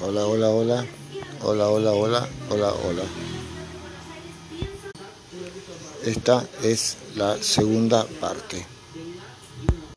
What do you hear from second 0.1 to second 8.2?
hola, hola. Hola, hola, hola, hola, hola. Esta es la segunda